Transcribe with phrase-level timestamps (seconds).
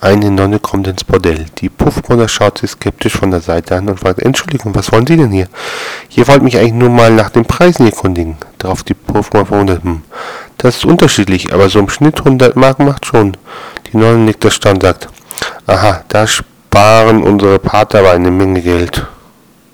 [0.00, 1.46] Eine Nonne kommt ins Bordell.
[1.58, 5.16] Die Puffmutter schaut sie skeptisch von der Seite an und fragt, Entschuldigung, was wollen Sie
[5.16, 5.48] denn hier?
[6.10, 8.36] Ihr wollt mich eigentlich nur mal nach den Preisen erkundigen.
[8.58, 10.02] Darauf die Puffmutter verwundert, hm,
[10.56, 13.36] das ist unterschiedlich, aber so im Schnitt 100 Mark macht schon.
[13.92, 15.08] Die Nonne nickt erstaunt und sagt,
[15.66, 19.04] aha, da sparen unsere Pater aber eine Menge Geld.